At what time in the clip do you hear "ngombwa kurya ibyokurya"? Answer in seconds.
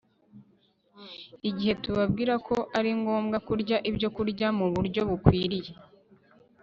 2.99-4.47